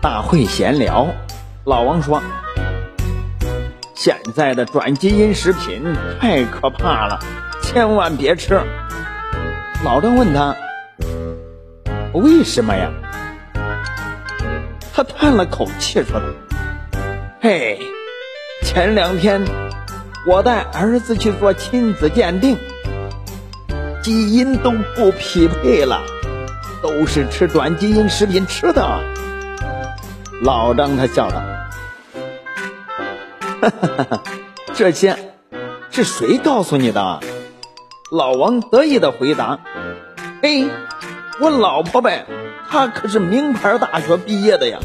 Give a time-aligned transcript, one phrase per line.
[0.00, 1.08] 大会闲聊，
[1.64, 2.22] 老王说
[3.96, 5.82] ：“现在的转基因食品
[6.20, 7.18] 太可怕了，
[7.64, 8.60] 千万别吃。”
[9.82, 10.54] 老张问他
[12.14, 12.92] ：“为什么呀？”
[14.94, 16.22] 他叹了口气说
[17.42, 17.80] ：“嘿，
[18.62, 19.44] 前两天
[20.28, 22.56] 我带儿子去做亲子鉴定，
[24.00, 26.04] 基因都不匹配了，
[26.82, 29.00] 都是吃转基因食品吃的。”
[30.42, 31.40] 老张他笑道
[33.60, 34.22] ：“哈哈哈，
[34.72, 35.16] 这些
[35.90, 37.20] 是谁告诉你的？”
[38.10, 39.60] 老王得意的回答
[40.42, 40.66] ：“嘿，
[41.40, 42.26] 我老婆呗，
[42.68, 44.80] 她可是名牌大学毕业的呀。”